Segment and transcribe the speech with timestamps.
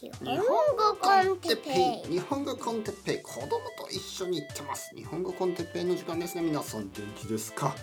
[0.00, 2.12] 日本語 con テッペイ。
[2.12, 3.20] 日本語 con テッペイ。
[3.20, 4.94] 子供と一緒に行ってます。
[4.94, 6.42] 日本語 con テッペイの時間ですね。
[6.42, 7.74] 皆さん元気ですか？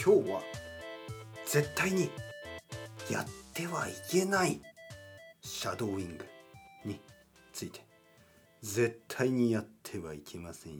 [0.00, 0.42] 今日は
[1.44, 2.08] 絶対に
[3.10, 4.60] やってはいけない
[5.42, 6.24] シャドーイング
[6.84, 7.00] に
[7.52, 7.84] ついて。
[8.62, 10.78] 絶対にやってはいけませんよ。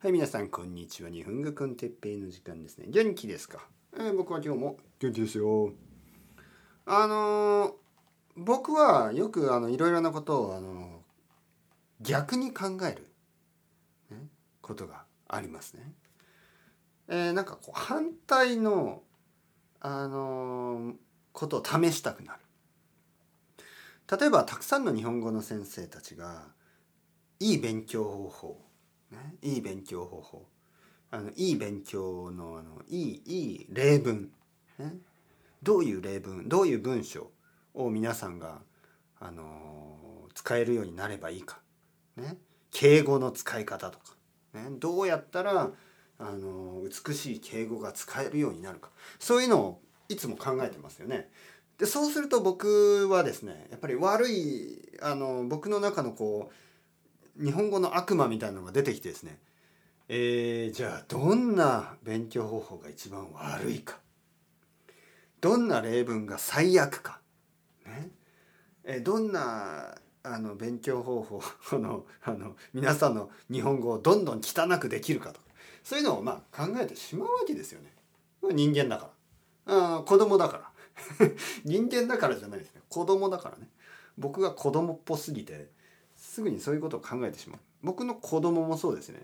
[0.00, 1.10] はい皆さんこんにちは。
[1.10, 2.86] 日本語 con テッペイの時間ですね。
[2.88, 3.60] 元気ですか、
[3.94, 5.74] えー僕は今日も元気ですよ。
[6.86, 7.72] あのー
[8.38, 11.02] 僕はよくあのいろいろなことをあの
[12.00, 13.08] 逆に考える、
[14.10, 14.28] ね、
[14.60, 15.92] ことがありますね。
[17.08, 19.02] えーなんかこう反対の
[19.80, 20.94] あの
[21.32, 22.40] ことを試したくなる。
[24.18, 26.46] 例えばたくさんの日本語の先生たちが
[27.40, 28.64] いい勉強方法、
[29.10, 30.46] ね、いい勉強方法
[31.10, 34.30] あのいい勉強のあのいいいい例文、
[34.78, 34.94] ね、
[35.62, 37.30] どういう例文どういう文章
[37.78, 38.60] を皆さんが、
[39.20, 41.58] あのー使えるようになればいいか、
[42.16, 42.36] ね、
[42.70, 44.14] 敬語の使い方とか、
[44.54, 45.72] ね、どうやったら、
[46.18, 48.90] あのー美しい敬語が使えるようになるか。
[49.18, 51.30] そういうのをいつも考えてますよね。
[51.78, 56.50] でそうすると僕はですねやっぱり悪いあの僕の中のこ
[57.40, 59.38] う日本語の悪魔みたいなのが出てきてですね。
[60.08, 63.98] えーじゃあどんな勉強方法が一番悪いか。
[65.40, 67.20] どんな例文が最悪か、
[68.90, 75.46] えどんなあの勉強方法あのあの皆さんの日本語をどんどん汚くできるかとか
[75.84, 77.92] そういうのをまあ考えてしまうわけですよね。
[78.42, 79.10] 人間だか
[79.66, 79.96] ら。
[79.98, 80.72] あ子供だか
[81.18, 81.28] ら。
[81.64, 82.80] 人間だからじゃないですね。
[82.88, 83.68] 子供だからね。
[84.16, 85.70] 僕が子供っぽすぎて
[86.16, 87.60] すぐにそういうことを考えてしまう。
[87.82, 89.20] 僕の子供もそうですね。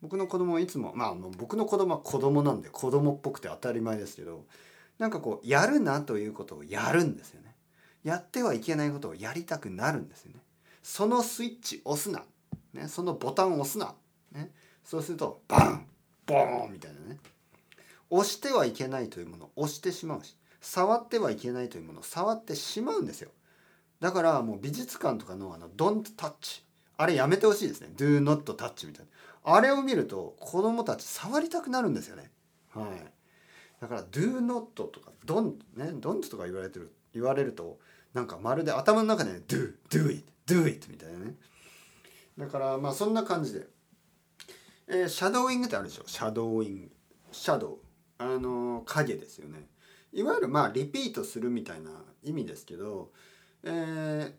[0.00, 4.44] 僕の子供はいつもまあ僕の子供は子供なんで子供っぽくて当たり前ですけど
[4.98, 7.51] なんかこうやるなということをやるんですよね。
[8.04, 10.40] やってはいけないことをやりたくなるんですよね。
[10.82, 12.24] そのスイッチ押すな、
[12.74, 13.94] ね、そのボタン押すな、
[14.32, 14.50] ね、
[14.84, 15.86] そうするとバン
[16.26, 17.18] ボーンみたいなね。
[18.10, 23.30] 押してはいけないというものを押してしまうし触ってはいけないというものを触ってしまうんですよ。
[24.00, 26.62] だからもう美術館とかのあの「Don't touch」
[26.98, 29.10] あれやめてほしいですね「Do not touch」みたいな。
[29.44, 32.30] あれを見ると子供たち触りたくなるんですよね。
[32.70, 33.12] はい。
[33.80, 37.78] だから「Do not」とか「Don't」ね「Don't」とか言われてる言われると
[38.14, 41.34] なんかまるで頭の中で、ね「Do」「Do it」「Do it」みたいなね。
[42.38, 43.66] だからまあそんな感じで、
[44.88, 46.04] えーシャドーイングってあるでしょ？
[46.06, 46.92] シャドーイング。
[47.30, 47.78] シャドウ
[48.18, 49.68] あのー影ですよね。
[50.12, 51.90] いわゆるまあリピートするみたいな
[52.22, 53.12] 意味ですけど、
[53.62, 54.32] えー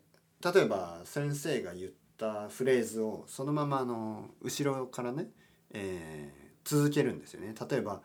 [0.52, 5.30] 例えば先生が言ったフレーズをそのままあの後ろからね、
[5.70, 7.54] えー続けるんですよね。
[7.68, 8.02] 例えば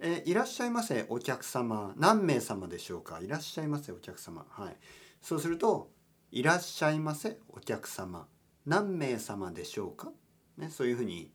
[0.00, 1.92] えーいらっしゃいませお客様。
[1.96, 4.46] 何名様でしょうかいらっしゃいませお客様。
[4.48, 4.76] はい。
[5.24, 5.88] そうすると
[6.32, 8.26] いらっしゃいませお客様。
[8.66, 10.12] 何名様でしょうか、
[10.58, 11.30] ね、そういうふうに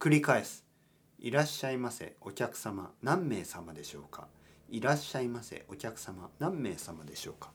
[0.00, 0.64] 繰り返す。
[1.18, 2.92] いらっしゃいませお客様。
[3.02, 4.28] 何名様でしょうか？
[4.70, 6.30] いらっしゃいませお客様。
[6.38, 7.50] 何名様でしょうか？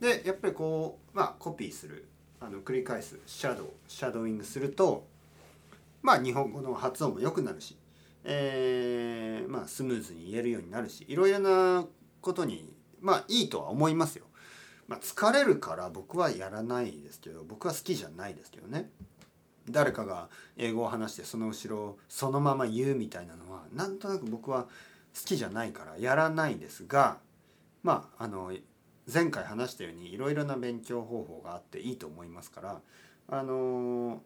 [0.00, 2.08] でやっぱりこうまあコピーする。
[2.40, 3.18] あの繰り返す。
[3.26, 3.66] シャドウ。
[3.88, 5.06] シャドーイングすると
[6.00, 7.76] まあ日本語の発音も良くなるし。
[8.24, 11.04] えーまあ、スムーズに言えるようになるし。
[11.06, 11.84] いろいろな
[12.22, 14.24] ことにまあいいとは思いますよ。
[14.90, 18.90] まあ、疲れるから僕はやらないですけど僕は好きじゃないですけどね。
[19.70, 24.68] 誰かが英語を話してその後ろをそのまま言うみたいなのはなんとなく僕は好
[25.26, 27.18] きじゃないからやらないですが
[27.84, 28.52] まああの
[29.12, 32.80] 前回話したようにいろいろな勉強方法があっていいと思いますから
[33.28, 34.20] あの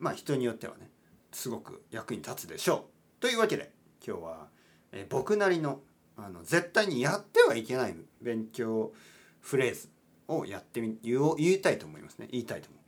[0.00, 0.90] まあ人によってはね
[1.30, 2.86] すごく役に立つでしょ
[3.18, 3.20] う。
[3.20, 3.70] というわけで
[4.04, 4.46] 今日は、
[4.90, 5.80] え僕なりの
[6.16, 8.92] あの絶対にやってはいけない勉強
[9.40, 9.88] フレーズ
[10.36, 12.80] をやってみ言おう言いたいと思いますね言いたいと思う。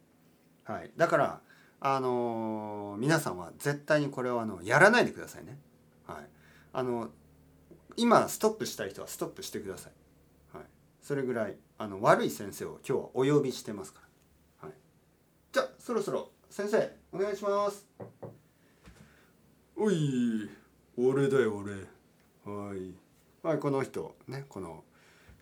[0.72, 1.40] はい、だから
[1.80, 5.58] あのー皆さんは絶対にこれをあのやらないでくださいね。
[6.06, 6.16] はい、
[6.72, 7.10] あの
[7.96, 10.56] 今ストップしたい人はストップしてください。
[10.56, 10.66] はい、
[11.02, 14.00] それぐらいあの悪い先生を今日はお呼びしてますか
[14.62, 14.68] ら。
[14.68, 14.76] はい、
[15.52, 17.86] じゃあそろそろ先生お願いします。
[19.76, 20.48] おい
[20.96, 21.72] 俺だよ俺
[22.44, 22.94] はい
[23.42, 24.84] はいこの人ねこの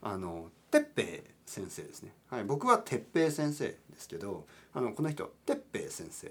[0.00, 2.12] あの哲平先生ですね。
[2.28, 6.26] はい僕は哲平先生ですけどあのこの人哲平先生。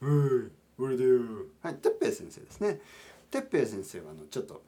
[0.00, 1.20] はい俺だよ。
[1.62, 2.80] はい哲平先生ですね。
[3.30, 4.62] 哲平先生はあのちょっと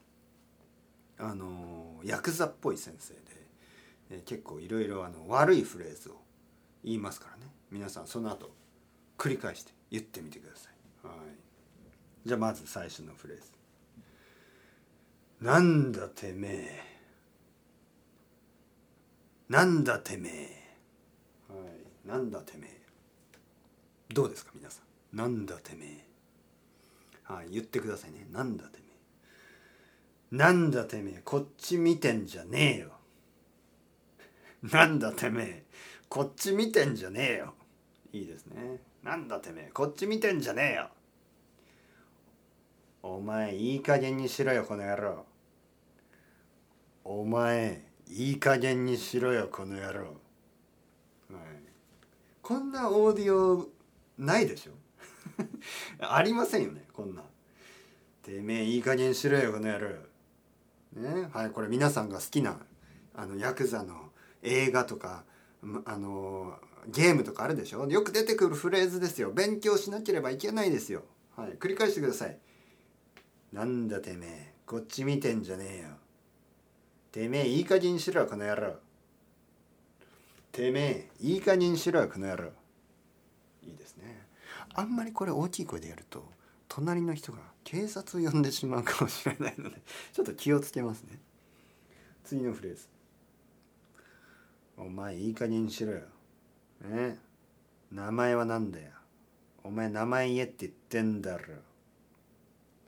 [1.19, 3.19] あのヤクザっぽい先生で、
[4.11, 6.21] えー結構いろいろあの悪いフレーズを
[6.83, 7.51] 言いますからね。
[7.69, 8.51] 皆さんその後
[9.17, 10.69] 繰り返して言ってみてくださ
[11.03, 11.07] い。
[11.07, 11.17] はい。
[12.25, 13.43] じゃあまず最初のフレーズ。
[15.41, 16.92] なんだてめえ。
[19.53, 20.33] なんだてめえ。
[21.47, 22.07] はい。
[22.07, 22.81] なんだてめえ。
[24.11, 24.81] どうですか皆さ
[25.13, 25.15] ん？
[25.15, 26.05] なんだてめえ。
[27.31, 28.25] はい言ってくださいね。
[28.31, 28.85] なんだてめ
[30.33, 30.35] え。
[30.35, 32.93] なんだてめえこっち見てんじゃねえよ。
[34.63, 35.63] なんだてめえ。
[36.09, 37.53] こっち見てんじゃねえよ。
[38.11, 38.79] いいですね。
[39.03, 39.71] なんだてめえ。
[39.71, 40.89] こっち見てんじゃねえよ。
[43.03, 45.27] お前いい加減にしろよこの野郎。
[47.03, 50.11] お前いい加減にしろよこの野郎、はい、
[52.43, 53.67] こんなオーディオ
[54.19, 54.73] ないでしょ。
[55.99, 57.23] ありませんよねこんな。
[58.21, 59.89] てめえいい加減にしろよこの野郎。
[60.93, 61.27] ね？
[61.33, 62.59] はいこれ皆さんが好きな
[63.15, 64.11] あのヤクザの
[64.43, 65.23] 映画とか
[65.85, 67.87] あのゲームとかあるでしょ。
[67.87, 69.31] よく出てくるフレーズですよ。
[69.31, 71.03] 勉強しなければいけないですよ。
[71.35, 72.37] はい繰り返してください。
[73.51, 74.53] なんだてめえ。
[74.67, 76.02] こっち見てんじゃねえよ。
[77.13, 78.73] てめえいい加減にしろこの野郎。
[80.51, 82.45] てめえいい加減にしろこの野郎。
[83.61, 84.25] いいですね。
[84.73, 86.25] あんまりこれ大きい声でやると
[86.67, 89.77] 隣の人が警察を呼んでしまうかもしれないので
[90.11, 91.19] ちょっと気をつけますね。
[92.23, 92.87] 次のフレーズ。
[94.75, 96.01] お前いい加減にしろよ。
[96.81, 97.19] ね
[97.91, 98.89] 名前は何だよ。
[99.63, 101.53] お前名前言えって言ってんだろ。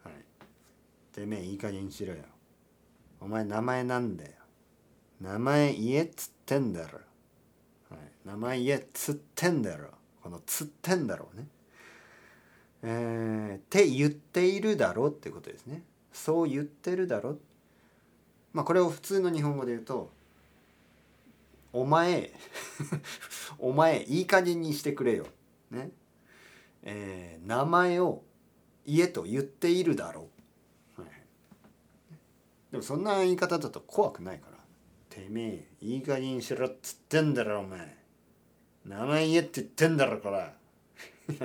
[0.03, 0.13] はい。
[1.13, 2.23] てめえいい加減にしろよ。
[3.25, 4.31] お前名前なんだよ。
[5.19, 6.99] 名前言えっつってんだろ、
[7.89, 9.89] はい、名前言えっつってんだろ。
[10.21, 11.47] このつってんだろうね。
[12.83, 15.81] えー、って言っているだろうってことですね。
[16.13, 17.39] そう言ってるだろう。
[18.53, 20.11] まあこれを普通の日本語で言うと
[21.73, 22.31] お前
[23.57, 25.25] お前いい加減にしてくれよ。
[25.71, 25.89] ね。
[26.83, 28.21] えー、名前を
[28.85, 30.34] 言えと言っているだろう。
[32.75, 34.57] でもそんな言い方だと怖くないから。
[35.09, 37.97] てめえいい加減にしろっつってんだろお前。
[38.85, 40.53] 名前言えって言ってんだろこら。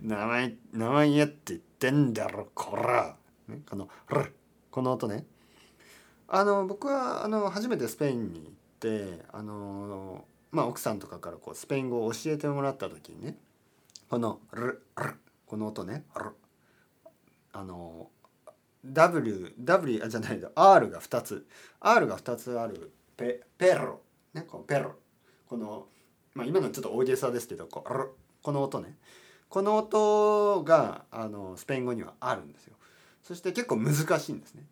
[0.00, 3.18] 名前名前言えって言ってんだろこら。
[3.48, 3.90] ね、この
[4.70, 5.26] この音ね。
[6.26, 13.36] あの僕はあの初めてスペインに行ってあのまあ奥さんとかからこうスペイン語を教えてもらった時にね
[14.08, 16.30] この「ルル」この音ね「ル」
[17.52, 18.10] あの
[18.84, 20.50] W, w あじゃないだ。
[20.54, 21.46] R が2つ。
[21.80, 22.92] R が2つある。
[23.16, 24.00] ペペロ。
[24.32, 24.94] ねこのペロ。
[25.46, 25.86] この
[26.34, 27.82] まあ今のちょっと大げさですけどこ
[28.42, 28.96] この音ね。
[29.48, 32.76] この音があのスペイン語にはあるんですよ。
[33.22, 34.62] そして結構難しいんですね。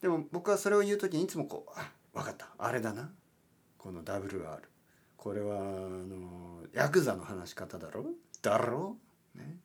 [0.00, 2.48] でも僕はそれを言う時にいつもこう「あ分かった。
[2.56, 3.10] あれだな。
[3.76, 4.60] この WR
[5.16, 8.06] これはあのヤクザの話し方だろ？
[8.40, 8.96] だろ？
[9.34, 9.58] ね。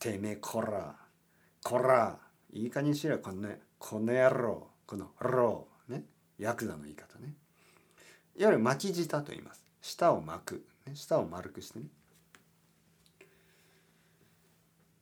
[0.00, 0.96] てめえこら。
[1.62, 2.18] こら。
[2.54, 3.48] いい加減にしろこの
[3.78, 6.04] この野郎このローね
[6.38, 7.34] ヤクザの言い方ね。
[8.36, 9.64] いわゆる巻き舌と言います。
[9.82, 11.86] 舌を巻く、ね、舌を丸くしてね。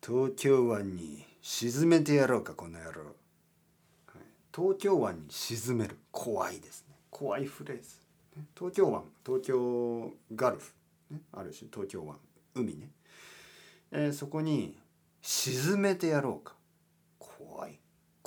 [0.04, 3.14] 東京湾に沈めてやろうかこの野郎、はい、
[4.54, 5.98] 東京湾に沈める。
[6.10, 6.94] 怖いですね。
[7.10, 7.88] 怖いフレーズ
[8.56, 10.72] 東京湾東京ガルフ、
[11.10, 12.16] ね、ある種東京湾
[12.54, 12.88] 海ね、
[13.90, 14.78] えー、そこに
[15.20, 16.54] 沈めてやろうか。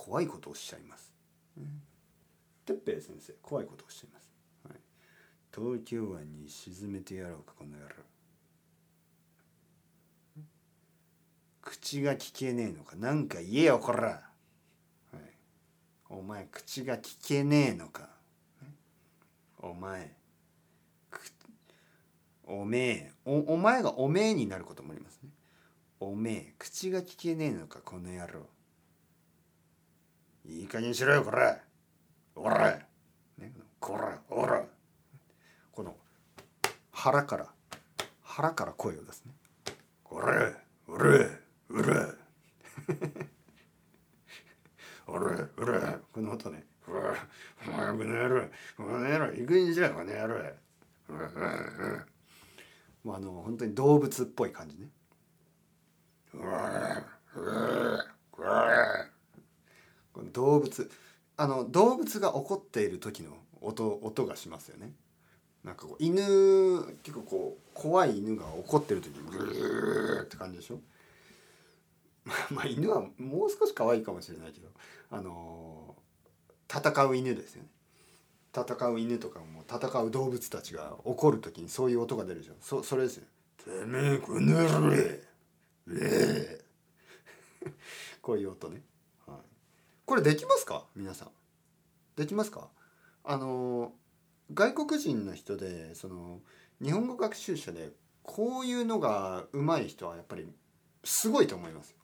[0.06, 1.12] 怖いことをおっしゃいます、
[2.64, 4.30] 哲平先生怖いことをおっしゃいます、
[4.70, 4.78] はい、
[5.52, 7.96] 東京湾に沈めてやろうかこの野郎。
[11.64, 12.96] 口が聞けねえのか。
[12.96, 14.08] なんか言えよこら、
[15.12, 15.20] はい、
[16.10, 18.10] お前口が聞けねえのか。
[19.58, 20.16] お前
[22.44, 25.32] おめえおお前がおめえになることもありますね。
[26.00, 28.46] おめえ口が聞けねえのかこの野郎。
[30.48, 31.58] いい加減しろよこれ。
[32.36, 32.80] おら、
[33.38, 34.64] ね、こらおら。
[35.72, 35.96] この
[36.92, 37.48] 腹から
[38.22, 39.34] 腹から声を出すね。
[40.04, 40.54] これ
[40.88, 41.30] おれ
[41.70, 41.96] うれ
[45.08, 45.26] おれ
[45.58, 46.64] うれこの音ね。
[46.88, 47.16] うわ
[47.68, 48.42] お前この野郎
[48.78, 50.36] この野郎行くんじゃこの野郎。
[53.04, 54.90] もうあの本当に動物っぽい感じね。
[56.32, 56.38] こ
[58.44, 59.15] の
[60.24, 60.90] 動物
[61.38, 63.32] あの動物が怒っている時の
[63.62, 64.92] 音音がしますよね。
[65.64, 66.22] なんかこう犬
[67.04, 70.80] 結構こう怖い犬が怒ってる時にグーって感じでしょ？
[72.52, 74.68] まあ犬はもう少し可愛いかもしれないけど
[75.12, 75.96] あの
[76.72, 77.70] 戦う犬ですよね。
[78.56, 82.54] 戦う犬とかも戦う動物たちが怒る時にそういう音が出るでしょ。
[82.62, 83.26] そそれですよ
[83.58, 86.66] てめえこの野郎え。
[88.22, 88.82] こういう音ね、
[90.06, 90.86] これできますか？
[90.96, 91.30] 皆さん。
[92.16, 92.70] できますか？
[93.24, 93.92] あの
[94.54, 96.40] 外国人の人でその
[96.82, 97.90] 日本語学習者で
[98.22, 100.48] こういうのが上手い人はやっぱり
[101.04, 101.96] すごいと思います。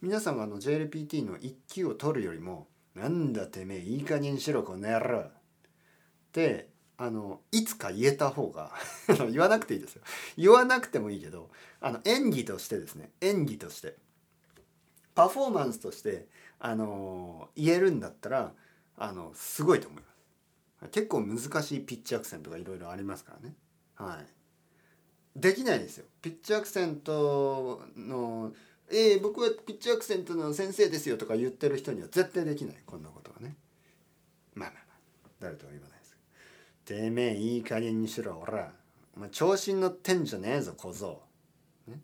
[0.00, 5.30] 皆さんがあの JLPT の1級を取るよりも「なんだてめえいい加減にしろこの野郎」っ
[6.32, 8.72] てあのいつか言えた方が
[9.30, 10.02] 言わなくていいですよ。
[10.38, 13.12] 言わなくてもいいけどあの演技としてですね。
[13.20, 13.96] 演技として。
[15.14, 16.26] パフォーマンスとして
[16.58, 18.52] あの言えるんだったら
[18.96, 20.14] あのすごいと思います。
[20.90, 23.54] 結構難しいピッチアクセントがいろいろありますからね。
[23.96, 25.38] はい。
[25.40, 26.04] できないですよ。
[26.22, 28.52] ピッチアクセントの
[28.90, 32.82] 「えー、僕はピッチアクセントの先生ですよ」とか言ってる人には絶対できない。
[32.86, 33.56] こんなことはね。
[34.54, 35.30] まあまあまあ。
[35.40, 36.16] 誰とは言わないです。
[36.84, 38.72] てめえいい加減にしろおら。
[39.16, 41.22] お前調子に乗ってんじゃねえぞ小僧。
[41.88, 42.00] ね。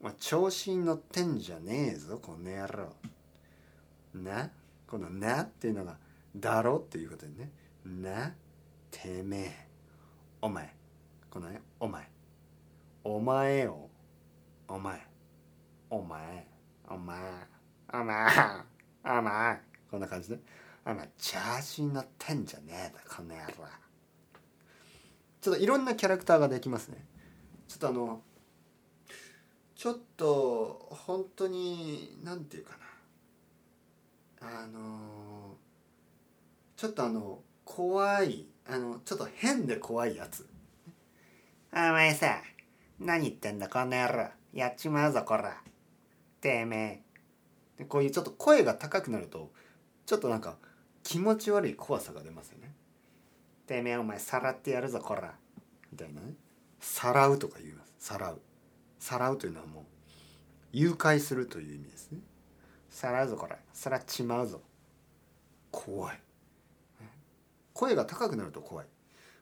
[0.00, 2.94] お前調子に乗ってんじゃねえぞこの野郎。
[4.14, 4.50] な
[4.86, 5.98] この「な」っていうのが
[6.36, 7.50] 「だろ」っていうことでね
[7.84, 8.34] 「な」
[8.90, 9.68] てめえ。
[10.40, 10.74] お前。
[11.30, 12.08] このねお前。
[13.04, 13.88] お前よ
[14.68, 15.06] お前。
[15.90, 16.46] お前。
[16.88, 17.48] お前。
[17.92, 18.64] お前。
[19.04, 19.60] お前。
[19.90, 20.38] こんな感じで
[20.84, 23.16] お前チャージに乗ってんじゃねえだ。
[23.16, 23.82] この野郎。
[25.40, 27.04] ちょっといろんなキャラクターができますね。
[27.66, 28.22] ちょっとあの
[29.74, 32.81] ちょっと本当になんていうかな。
[34.42, 35.56] あの
[36.76, 40.46] ちょっとあの怖いあのちょっと変で怖いやつ。
[41.72, 42.42] お前さ
[42.98, 44.28] 何言ってんだこの野郎。
[44.52, 45.62] やっちまうぞこら。
[46.40, 47.02] てめ
[47.78, 47.84] え。
[47.84, 49.50] こういうちょっと声が高くなると
[50.06, 50.56] ちょっとなんか
[51.02, 52.74] 気持ち悪い怖さが出ますよね。
[53.66, 55.34] てめえお前さらってやるぞこら。
[55.90, 56.34] みたいなね。
[56.80, 57.94] さらうとか言います。
[57.98, 58.40] さらう。
[58.98, 59.84] さらうというのはもう
[60.72, 62.18] 誘拐するという意味ですね。
[63.02, 64.60] さらうぞこらさらっちまうぞ。
[65.72, 66.20] 怖い。
[67.72, 68.86] 声が高くなると怖い。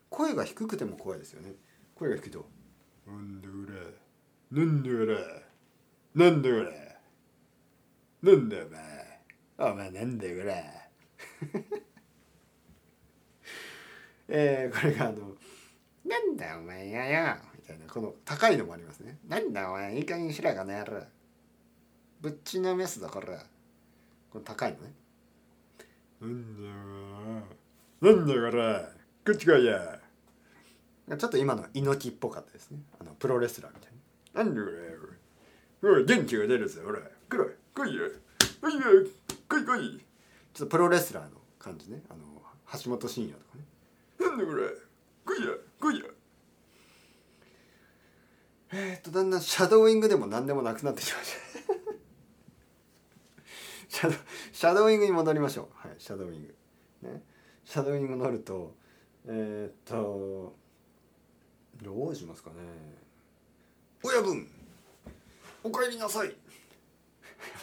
[0.09, 1.51] 声が低くても怖いですよね。
[1.93, 2.43] 声が低いと
[3.05, 3.73] 「なんでうれ。
[4.51, 5.15] なんでうれ。
[6.15, 6.97] なんでうれ。
[8.23, 9.21] なんでお前
[9.59, 10.65] お前なんでうれ」
[14.27, 15.37] えー、これがあの
[16.03, 21.05] 「なんだお前やよ」みたいなこの高いのもありますね「なんだお前いい加減にしらかの野郎。
[22.21, 23.37] ぶっちのめすぞこれ」
[24.31, 24.93] この高いのね
[26.21, 28.85] 「なんだよなんだよ
[29.25, 29.99] こっちや」
[31.17, 32.79] ちょっと今の猪木っぽかったですね。
[32.99, 33.91] あのプロレスラーみたい
[34.33, 35.91] な「なんだこれ。
[35.93, 36.99] おい元気が出るぜほら。
[37.01, 37.47] 来い。
[37.73, 38.09] 来いよ。
[38.61, 38.81] 来いよ。
[39.49, 39.99] 来い来い」
[40.53, 42.01] ちょっとプロレスラーの感じね。
[42.09, 42.19] あの
[42.81, 43.65] 橋本真也とかね。
[44.19, 44.67] なんだこれ。
[45.25, 46.05] 来いや来いや
[48.73, 51.59] えー、っとだんだんシャドーイングでも何でもなくなってきました
[53.91, 54.15] シャド
[54.53, 55.87] シャドーイングに戻りましょう。
[55.87, 56.55] はいシャドーイング。
[57.09, 57.21] ね。
[57.65, 58.73] シャドーイング乗ると
[59.27, 60.55] えー、っと
[61.83, 62.55] どうしますかね。
[64.01, 64.47] 親分
[65.65, 66.33] お帰りなさい。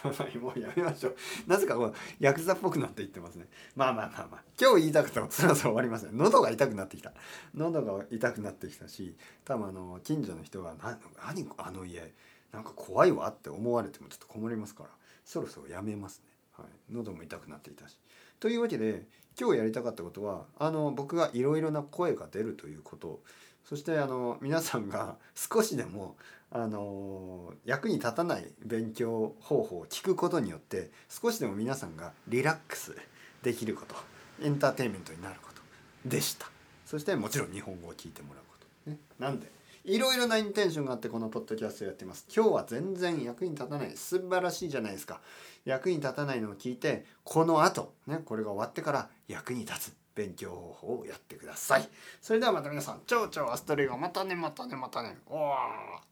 [0.39, 1.15] もうやめましょう。
[1.47, 3.47] なぜかこうヤクザっぽくなって言ってますね。
[3.75, 4.43] まあまあまあまあ。
[4.61, 6.11] 今日言いたくてもそろそろ終わりますね。
[6.13, 7.11] 喉が痛くなってきた。
[7.55, 12.13] 喉が痛くなってきたし多分あの近所の人が「な何あの家
[12.51, 14.98] なんか怖いわ」って思われてもちょっと困りますから。
[15.29, 17.95] そろそろやめますね、はい、喉も痛くなっていたし。
[18.39, 19.03] というわけで
[19.39, 23.21] 今日やりたかったことはあの僕がいろいろな声が出るということ。
[23.63, 26.17] そしてあの皆さんが 少しでも
[26.49, 32.95] あの役に立たない勉強方法を聞くことによって少しでも皆さんがリラックス
[33.43, 33.95] できること。
[34.41, 35.61] エンターテインメントになること。
[36.09, 36.49] でした。
[36.87, 42.25] そしてもちろん日本語を聞いてもらうこと、ね、なんでいろいろなインテンションがあってこのポッドキャストをやってます。
[42.33, 43.91] 今日は全然役に立たない。
[43.95, 45.21] 素晴らしいじゃないですか。
[45.65, 49.93] 役に立たないのを聞いてこの後ねこれが終わってから役に立つ。
[50.15, 51.87] 勉強方法をやってください。
[52.19, 53.01] それではまた皆さん。
[53.07, 55.17] 超超アストレイがまたねまたねまたね。
[55.27, 56.08] おー。